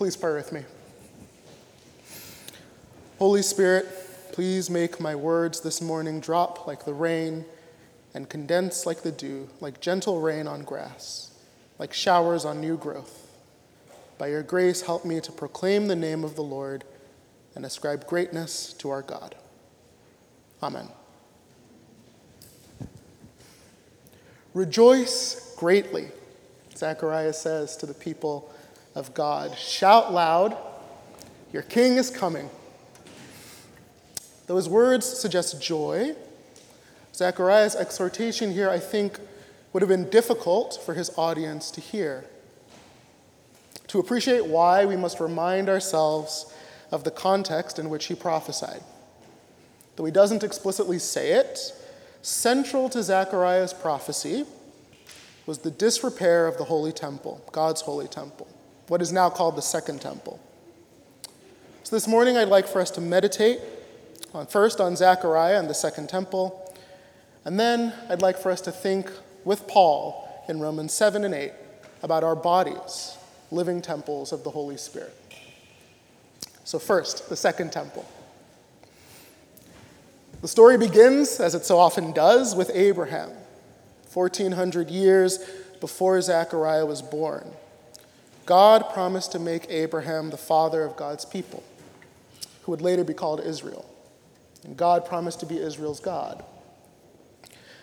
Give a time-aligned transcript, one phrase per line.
[0.00, 0.62] Please pray with me.
[3.18, 3.86] Holy Spirit,
[4.32, 7.44] please make my words this morning drop like the rain
[8.14, 11.32] and condense like the dew, like gentle rain on grass,
[11.78, 13.30] like showers on new growth.
[14.16, 16.82] By your grace, help me to proclaim the name of the Lord
[17.54, 19.34] and ascribe greatness to our God.
[20.62, 20.88] Amen.
[24.54, 26.08] Rejoice greatly,
[26.74, 28.50] Zechariah says to the people
[28.94, 29.56] of God.
[29.56, 30.56] Shout loud,
[31.52, 32.50] your king is coming.
[34.46, 36.14] Those words suggest joy.
[37.14, 39.18] Zechariah's exhortation here, I think,
[39.72, 42.24] would have been difficult for his audience to hear.
[43.88, 46.52] To appreciate why, we must remind ourselves
[46.90, 48.82] of the context in which he prophesied.
[49.96, 51.72] Though he doesn't explicitly say it,
[52.22, 54.46] central to Zechariah's prophecy
[55.46, 58.48] was the disrepair of the holy temple, God's holy temple,
[58.90, 60.40] what is now called the Second Temple.
[61.84, 63.60] So this morning, I'd like for us to meditate
[64.34, 66.74] on, first on Zechariah and the Second Temple,
[67.44, 69.08] and then I'd like for us to think
[69.44, 71.52] with Paul in Romans 7 and 8
[72.02, 73.16] about our bodies,
[73.52, 75.14] living temples of the Holy Spirit.
[76.64, 78.04] So, first, the Second Temple.
[80.42, 83.30] The story begins, as it so often does, with Abraham,
[84.12, 85.38] 1400 years
[85.80, 87.52] before Zechariah was born.
[88.50, 91.62] God promised to make Abraham the father of God's people,
[92.62, 93.88] who would later be called Israel.
[94.64, 96.42] And God promised to be Israel's God.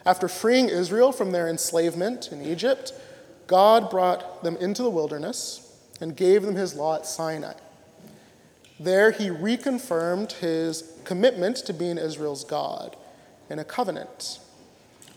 [0.06, 2.92] After freeing Israel from their enslavement in Egypt,
[3.48, 7.54] God brought them into the wilderness and gave them his law at Sinai.
[8.78, 12.98] There, he reconfirmed his commitment to being Israel's God
[13.50, 14.40] in a covenant.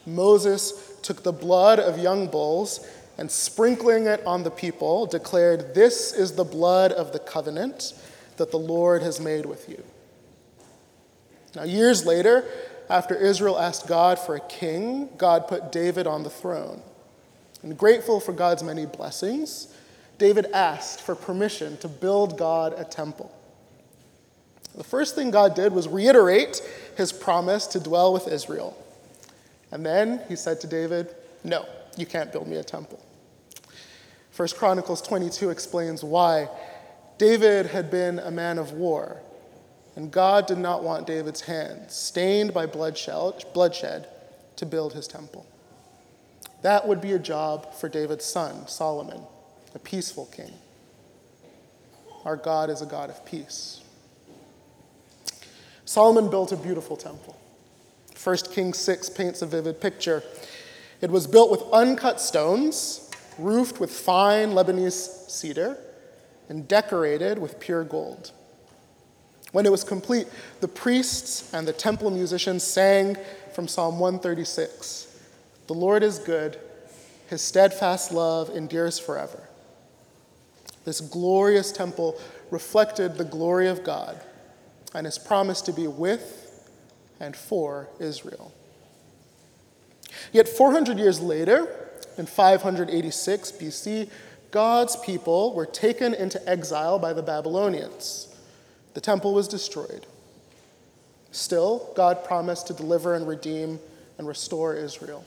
[0.07, 2.87] Moses took the blood of young bulls
[3.21, 7.93] and sprinkling it on the people, declared, This is the blood of the covenant
[8.39, 9.85] that the Lord has made with you.
[11.55, 12.47] Now, years later,
[12.89, 16.81] after Israel asked God for a king, God put David on the throne.
[17.63, 19.69] And grateful for God's many blessings,
[20.17, 23.31] David asked for permission to build God a temple.
[24.75, 26.63] The first thing God did was reiterate
[26.97, 28.83] his promise to dwell with Israel.
[29.71, 31.15] And then he said to David,
[31.45, 31.67] No,
[31.99, 33.05] you can't build me a temple.
[34.41, 36.49] First Chronicles 22 explains why.
[37.19, 39.21] David had been a man of war
[39.97, 44.09] and God did not want David's hands, stained by bloodshed,
[44.57, 45.47] to build his temple.
[46.63, 49.21] That would be a job for David's son, Solomon,
[49.75, 50.55] a peaceful king.
[52.25, 53.83] Our God is a God of peace.
[55.85, 57.39] Solomon built a beautiful temple.
[58.25, 60.23] 1 Kings 6 paints a vivid picture.
[61.03, 63.07] It was built with uncut stones,
[63.41, 65.77] roofed with fine Lebanese cedar,
[66.49, 68.33] and decorated with pure gold.
[69.53, 70.27] When it was complete,
[70.61, 73.17] the priests and the temple musicians sang
[73.55, 75.17] from Psalm 136
[75.69, 76.59] The Lord is good,
[77.29, 79.49] his steadfast love endures forever.
[80.85, 82.21] This glorious temple
[82.51, 84.21] reflected the glory of God
[84.95, 86.47] and his promise to be with
[87.21, 88.53] and for Israel.
[90.33, 91.90] Yet 400 years later,
[92.21, 94.11] in 586 BC,
[94.51, 98.29] God's people were taken into exile by the Babylonians.
[98.93, 100.07] The temple was destroyed.
[101.33, 103.81] Still, God promised to deliver and redeem
[104.19, 105.25] and restore Israel.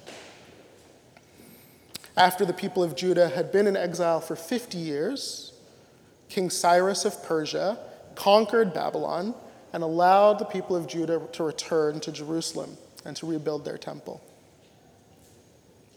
[2.15, 5.53] After the people of Judah had been in exile for 50 years,
[6.29, 7.79] King Cyrus of Persia
[8.13, 9.33] conquered Babylon
[9.71, 14.21] and allowed the people of Judah to return to Jerusalem and to rebuild their temple.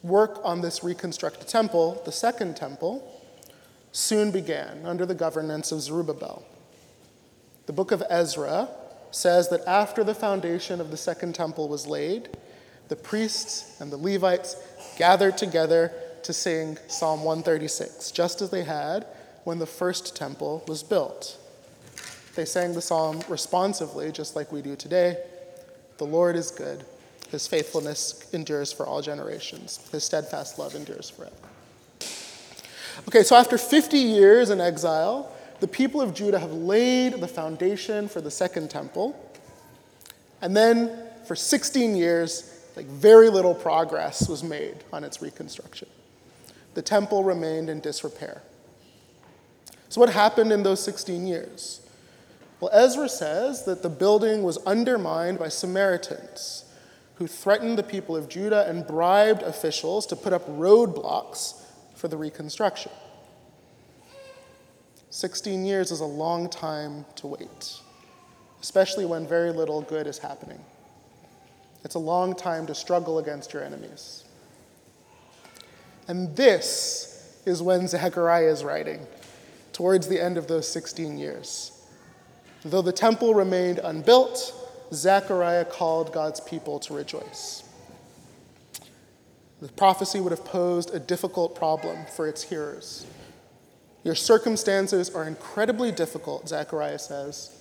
[0.02, 3.12] Work on this reconstructed temple, the second temple,
[3.92, 6.44] soon began under the governance of Zerubbabel.
[7.66, 8.68] The book of Ezra
[9.10, 12.28] says that after the foundation of the second temple was laid,
[12.88, 14.56] the priests and the Levites
[14.96, 19.06] gathered together to sing Psalm 136, just as they had
[19.44, 21.38] when the first temple was built.
[22.34, 25.16] They sang the psalm responsively, just like we do today.
[25.98, 26.84] The Lord is good.
[27.30, 29.86] His faithfulness endures for all generations.
[29.90, 31.34] His steadfast love endures forever.
[33.08, 38.08] Okay, so after 50 years in exile, the people of Judah have laid the foundation
[38.08, 39.18] for the second temple.
[40.40, 40.96] And then
[41.26, 45.88] for 16 years, like very little progress was made on its reconstruction.
[46.74, 48.42] The temple remained in disrepair.
[49.88, 51.80] So, what happened in those 16 years?
[52.60, 56.65] Well, Ezra says that the building was undermined by Samaritans
[57.16, 61.62] who threatened the people of Judah and bribed officials to put up roadblocks
[61.94, 62.92] for the reconstruction.
[65.10, 67.80] 16 years is a long time to wait,
[68.60, 70.60] especially when very little good is happening.
[71.84, 74.24] It's a long time to struggle against your enemies.
[76.08, 79.06] And this is when Zechariah is writing,
[79.72, 81.72] towards the end of those 16 years.
[82.64, 84.54] Though the temple remained unbuilt,
[84.92, 87.62] Zechariah called God's people to rejoice.
[89.60, 93.06] The prophecy would have posed a difficult problem for its hearers.
[94.04, 97.56] Your circumstances are incredibly difficult, Zechariah says,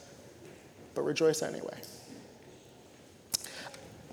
[0.94, 1.78] but rejoice anyway.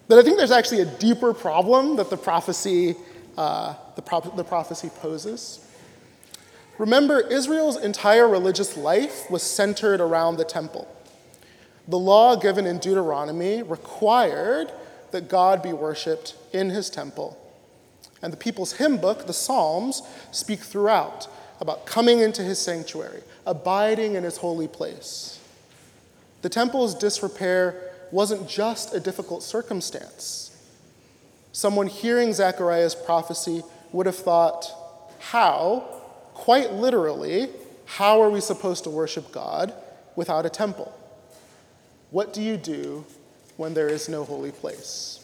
[0.09, 2.97] But I think there's actually a deeper problem that the prophecy,
[3.37, 5.67] uh, the, the prophecy poses.
[6.79, 10.89] Remember, Israel's entire religious life was centered around the temple.
[11.89, 14.73] The law given in Deuteronomy required
[15.11, 17.39] that God be worshiped in his temple.
[18.23, 21.29] And the people's hymn book, the Psalms, speak throughout
[21.61, 25.41] about coming into his sanctuary, abiding in his holy place.
[26.43, 30.51] The temple's disrepair wasn't just a difficult circumstance.
[31.53, 33.63] Someone hearing Zechariah's prophecy
[33.93, 34.73] would have thought,
[35.19, 35.81] how,
[36.35, 37.49] quite literally,
[37.85, 39.75] how are we supposed to worship God
[40.17, 40.93] without a temple?
[42.13, 43.05] What do you do
[43.57, 45.19] when there is no holy place?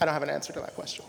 [0.00, 1.04] I don't have an answer to that question.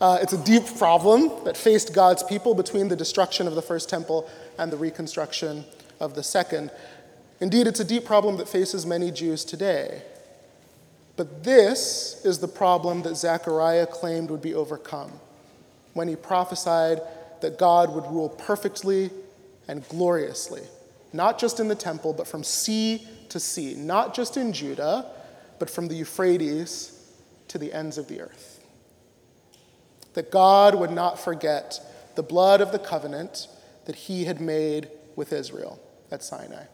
[0.00, 3.88] Uh, it's a deep problem that faced God's people between the destruction of the first
[3.88, 5.64] temple and the reconstruction
[5.98, 6.70] of the second.
[7.40, 10.02] Indeed, it's a deep problem that faces many Jews today.
[11.16, 15.10] But this is the problem that Zechariah claimed would be overcome
[15.94, 17.00] when he prophesied
[17.40, 19.10] that God would rule perfectly
[19.66, 20.62] and gloriously,
[21.12, 25.06] not just in the temple, but from sea to sea, not just in Judah,
[25.58, 26.94] but from the Euphrates
[27.48, 28.60] to the ends of the earth.
[30.14, 31.80] That God would not forget
[32.14, 33.48] the blood of the covenant
[33.84, 36.64] that he had made with Israel at Sinai.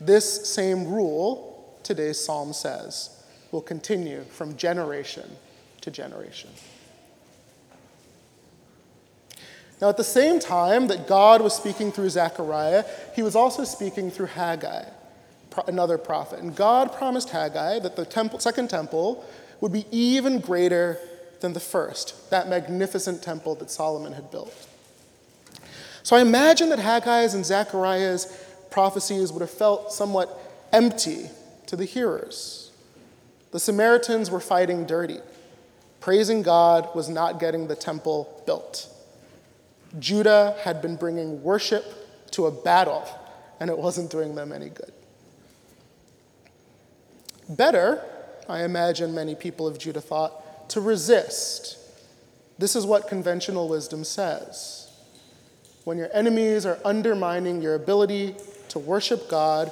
[0.00, 3.22] This same rule, today's psalm says,
[3.52, 5.36] will continue from generation
[5.80, 6.50] to generation.
[9.84, 14.10] Now, at the same time that God was speaking through Zechariah, he was also speaking
[14.10, 14.86] through Haggai,
[15.66, 16.38] another prophet.
[16.38, 19.22] And God promised Haggai that the temple, second temple
[19.60, 20.98] would be even greater
[21.40, 24.54] than the first, that magnificent temple that Solomon had built.
[26.02, 28.34] So I imagine that Haggai's and Zechariah's
[28.70, 30.30] prophecies would have felt somewhat
[30.72, 31.28] empty
[31.66, 32.72] to the hearers.
[33.50, 35.18] The Samaritans were fighting dirty.
[36.00, 38.88] Praising God was not getting the temple built.
[39.98, 41.84] Judah had been bringing worship
[42.32, 43.06] to a battle,
[43.60, 44.92] and it wasn't doing them any good.
[47.48, 48.02] Better,
[48.48, 51.78] I imagine many people of Judah thought, to resist.
[52.58, 54.90] This is what conventional wisdom says.
[55.84, 58.36] When your enemies are undermining your ability
[58.70, 59.70] to worship God,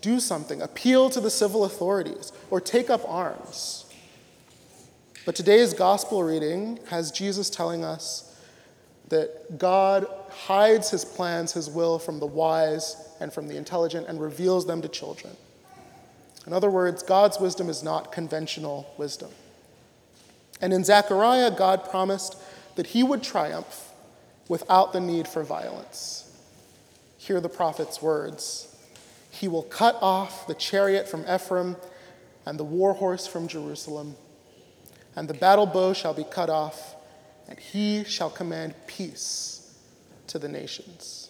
[0.00, 3.84] do something, appeal to the civil authorities, or take up arms.
[5.26, 8.31] But today's gospel reading has Jesus telling us
[9.12, 14.20] that God hides his plans, his will from the wise and from the intelligent and
[14.20, 15.36] reveals them to children.
[16.46, 19.30] In other words, God's wisdom is not conventional wisdom.
[20.60, 22.36] And in Zechariah, God promised
[22.74, 23.90] that he would triumph
[24.48, 26.22] without the need for violence
[27.22, 28.68] hear the prophet's words
[29.30, 31.76] He will cut off the chariot from Ephraim
[32.44, 34.16] and the war horse from Jerusalem,
[35.14, 36.96] and the battle bow shall be cut off,
[37.52, 39.76] and he shall command peace
[40.26, 41.28] to the nations.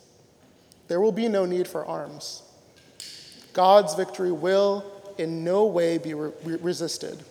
[0.87, 2.45] There will be no need for arms.
[3.53, 4.85] God's victory will
[5.19, 7.25] in no way be re- resisted.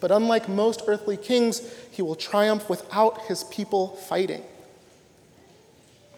[0.00, 1.60] But unlike most earthly kings,
[1.90, 4.42] he will triumph without his people fighting.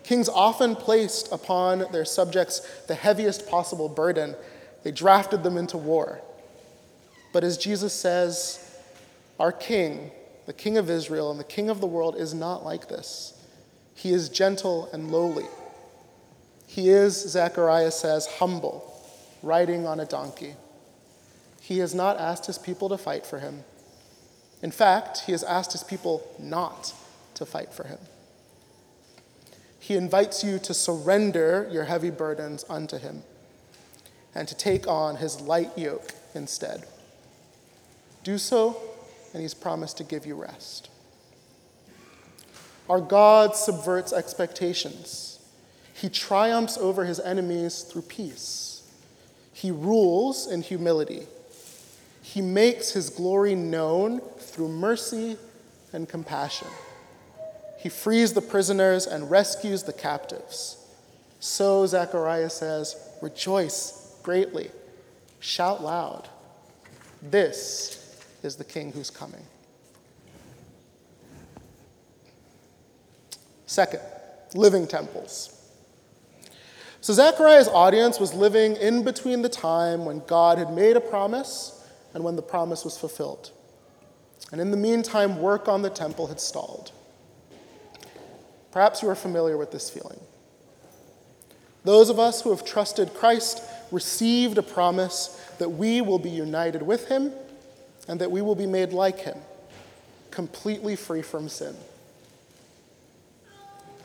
[0.05, 4.37] Kings often placed upon their subjects the heaviest possible burden.
[4.85, 6.21] They drafted them into war.
[7.33, 8.81] But as Jesus says,
[9.41, 10.13] our king,
[10.50, 13.40] the king of Israel and the king of the world, is not like this.
[13.95, 15.47] He is gentle and lowly.
[16.66, 18.92] He is, Zechariah says, humble,
[19.45, 20.57] riding on a donkey.
[21.61, 23.62] He has not asked his people to fight for him.
[24.61, 26.95] In fact, he has asked his people not
[27.35, 27.99] to fight for him.
[29.78, 33.23] He invites you to surrender your heavy burdens unto Him
[34.35, 36.85] and to take on His light yoke instead.
[38.23, 38.76] Do so,
[39.33, 40.89] and He's promised to give you rest.
[42.89, 45.39] Our God subverts expectations.
[45.95, 48.83] He triumphs over his enemies through peace.
[49.53, 51.27] He rules in humility.
[52.23, 55.37] He makes his glory known through mercy
[55.93, 56.69] and compassion.
[57.79, 60.77] he frees the prisoners and rescues the captives.
[61.39, 64.71] So, Zechariah says, Rejoice greatly,
[65.39, 66.29] shout loud.
[67.23, 68.00] This
[68.43, 69.43] is the king who's coming.
[73.67, 74.01] Second,
[74.55, 75.57] living temples.
[77.01, 81.89] So, Zechariah's audience was living in between the time when God had made a promise
[82.13, 83.53] and when the promise was fulfilled.
[84.53, 86.93] And in the meantime, work on the temple had stalled.
[88.73, 90.21] Perhaps you are familiar with this feeling.
[91.85, 96.83] Those of us who have trusted Christ received a promise that we will be united
[96.83, 97.33] with him
[98.09, 99.38] and that we will be made like him,
[100.30, 101.75] completely free from sin.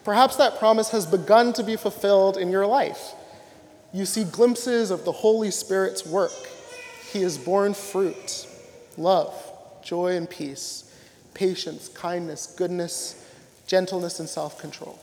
[0.04, 3.14] Perhaps that promise has begun to be fulfilled in your life.
[3.94, 6.34] You see glimpses of the Holy Spirit's work.
[7.12, 8.48] He has borne fruit
[8.98, 9.34] love,
[9.84, 10.94] joy, and peace,
[11.34, 13.28] patience, kindness, goodness,
[13.68, 15.00] gentleness, and self control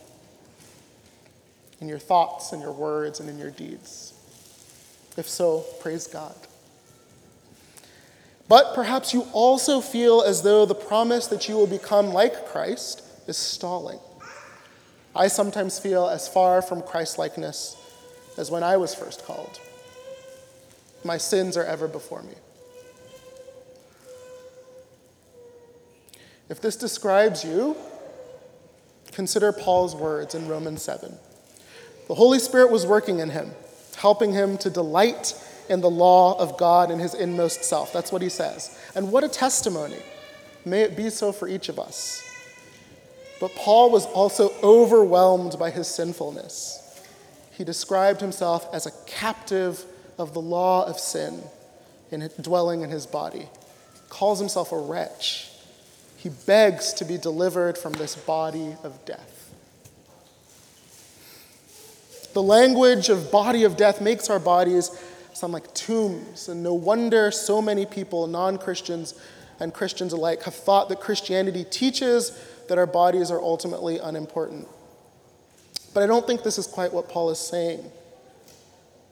[1.83, 4.15] in your thoughts and your words and in your deeds?
[5.17, 6.35] If so, praise God.
[8.53, 13.03] But perhaps you also feel as though the promise that you will become like Christ
[13.27, 13.99] is stalling.
[15.17, 17.79] I sometimes feel as far from Christ likeness
[18.37, 19.59] as when I was first called.
[21.03, 22.35] My sins are ever before me.
[26.51, 27.75] If this describes you,
[29.13, 31.17] consider Paul's words in Romans 7.
[32.07, 33.53] The Holy Spirit was working in him,
[33.97, 37.93] helping him to delight in the law of God in his inmost self.
[37.93, 38.79] That's what he says.
[38.95, 39.99] And what a testimony.
[40.65, 42.23] May it be so for each of us.
[43.41, 46.79] But Paul was also overwhelmed by his sinfulness.
[47.51, 49.85] He described himself as a captive
[50.19, 51.43] of the law of sin
[52.11, 53.49] in dwelling in his body,
[54.09, 55.51] calls himself a wretch.
[56.17, 59.51] He begs to be delivered from this body of death.
[62.33, 64.91] The language of body of death makes our bodies
[65.33, 69.15] sound like tombs, and no wonder so many people, non Christians
[69.61, 74.67] and Christians alike, have thought that Christianity teaches that our bodies are ultimately unimportant.
[75.95, 77.85] But I don't think this is quite what Paul is saying.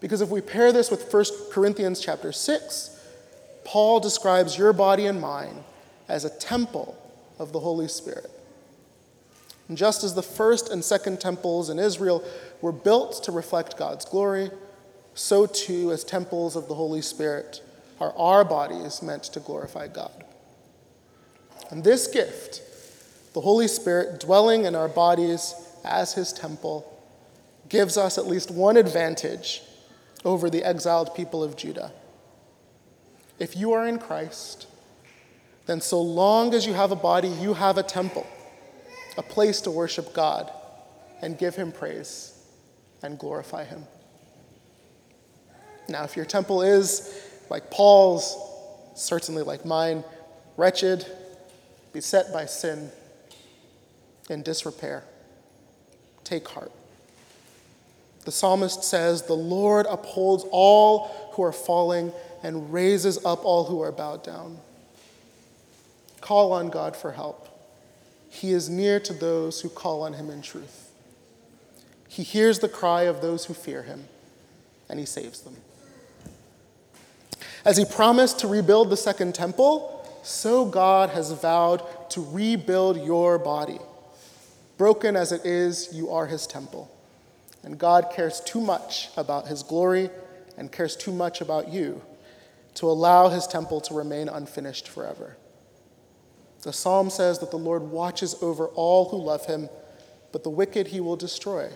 [0.00, 2.98] Because if we pair this with 1 Corinthians chapter 6,
[3.64, 5.62] Paul describes your body and mine
[6.08, 6.96] as a temple
[7.38, 8.30] of the Holy Spirit.
[9.68, 12.24] And just as the first and second temples in Israel
[12.60, 14.50] were built to reflect God's glory,
[15.14, 17.62] so too, as temples of the Holy Spirit,
[18.00, 20.24] are our bodies meant to glorify God.
[21.70, 22.62] And this gift,
[23.34, 26.86] the Holy Spirit dwelling in our bodies as his temple,
[27.68, 29.62] gives us at least one advantage
[30.24, 31.92] over the exiled people of Judah.
[33.38, 34.66] If you are in Christ,
[35.66, 38.26] then so long as you have a body, you have a temple
[39.16, 40.50] a place to worship God
[41.20, 42.32] and give Him praise
[43.02, 43.84] and glorify Him.
[45.90, 47.12] Now, if your temple is
[47.50, 48.36] like Paul's,
[48.94, 50.04] certainly like mine,
[50.56, 51.04] wretched,
[51.92, 52.90] beset by sin,
[54.30, 55.02] in disrepair,
[56.22, 56.70] take heart.
[58.24, 62.12] The psalmist says, The Lord upholds all who are falling
[62.44, 64.58] and raises up all who are bowed down.
[66.20, 67.48] Call on God for help.
[68.28, 70.92] He is near to those who call on him in truth.
[72.08, 74.04] He hears the cry of those who fear him,
[74.88, 75.56] and he saves them.
[77.64, 83.38] As he promised to rebuild the second temple, so God has vowed to rebuild your
[83.38, 83.78] body.
[84.78, 86.90] Broken as it is, you are his temple.
[87.62, 90.08] And God cares too much about his glory
[90.56, 92.00] and cares too much about you
[92.74, 95.36] to allow his temple to remain unfinished forever.
[96.62, 99.68] The psalm says that the Lord watches over all who love him,
[100.32, 101.70] but the wicked he will destroy.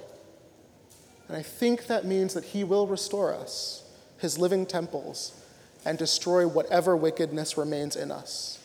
[1.29, 3.83] And I think that means that he will restore us,
[4.19, 5.41] his living temples,
[5.85, 8.59] and destroy whatever wickedness remains in us.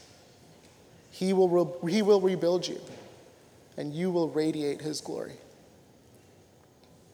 [1.12, 2.80] He will, re- he will rebuild you,
[3.78, 5.34] and you will radiate his glory.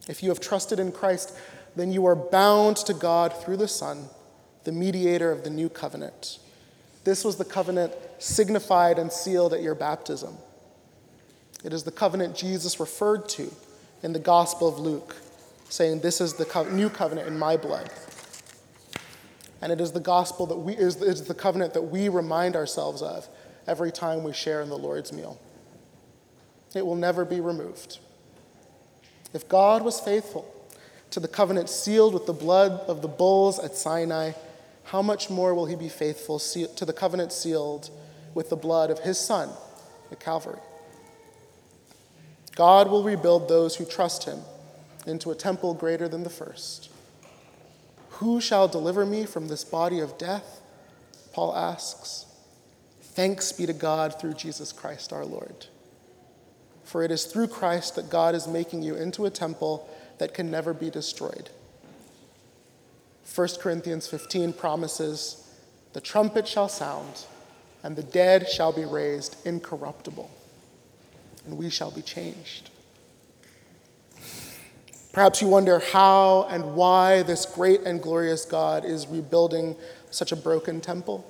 [0.07, 1.35] If you have trusted in Christ,
[1.75, 4.05] then you are bound to God through the Son,
[4.63, 6.39] the mediator of the new covenant.
[7.03, 10.35] This was the covenant signified and sealed at your baptism.
[11.63, 13.51] It is the covenant Jesus referred to
[14.03, 15.15] in the Gospel of Luke,
[15.69, 17.89] saying, This is the co- new covenant in my blood.
[19.65, 23.01] And it is the gospel that we is, is the covenant that we remind ourselves
[23.01, 23.27] of
[23.65, 25.39] every time we share in the Lord's meal.
[26.75, 27.97] It will never be removed.
[29.33, 30.45] If God was faithful
[31.09, 34.33] to the covenant sealed with the blood of the bulls at Sinai,
[34.83, 37.89] how much more will he be faithful to the covenant sealed
[38.35, 39.49] with the blood of his Son
[40.11, 40.59] at Calvary?
[42.55, 44.41] God will rebuild those who trust him
[45.07, 46.91] into a temple greater than the first.
[48.19, 50.61] Who shall deliver me from this body of death?
[51.33, 52.25] Paul asks.
[53.01, 55.67] Thanks be to God through Jesus Christ our Lord.
[56.83, 60.49] For it is through Christ that God is making you into a temple that can
[60.51, 61.49] never be destroyed.
[63.33, 65.45] 1 Corinthians 15 promises
[65.93, 67.25] the trumpet shall sound,
[67.83, 70.29] and the dead shall be raised incorruptible,
[71.45, 72.69] and we shall be changed.
[75.15, 79.77] Perhaps you wonder how and why this great and glorious God is rebuilding
[80.11, 81.25] such a broken temple.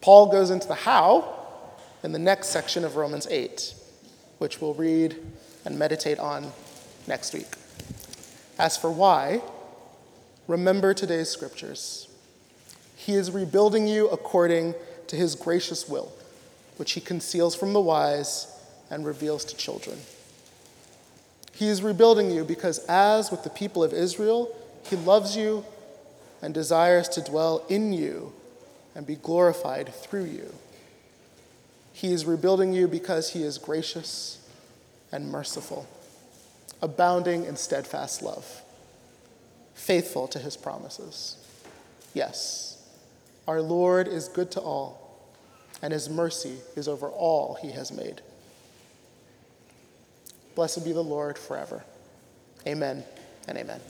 [0.00, 3.74] Paul goes into the how in the next section of Romans 8,
[4.38, 5.18] which we'll read
[5.66, 6.50] and meditate on
[7.06, 7.56] next week.
[8.58, 9.42] As for why,
[10.48, 12.08] remember today's scriptures.
[12.96, 14.74] He is rebuilding you according
[15.08, 16.10] to his gracious will,
[16.78, 18.46] which he conceals from the wise
[18.88, 19.98] and reveals to children.
[21.54, 24.54] He is rebuilding you because, as with the people of Israel,
[24.86, 25.64] He loves you
[26.42, 28.32] and desires to dwell in you
[28.94, 30.52] and be glorified through you.
[31.92, 34.44] He is rebuilding you because He is gracious
[35.12, 35.86] and merciful,
[36.82, 38.62] abounding in steadfast love,
[39.74, 41.36] faithful to His promises.
[42.14, 42.84] Yes,
[43.46, 45.20] our Lord is good to all,
[45.80, 48.22] and His mercy is over all He has made.
[50.54, 51.82] Blessed be the Lord forever.
[52.66, 53.04] Amen
[53.48, 53.80] and amen.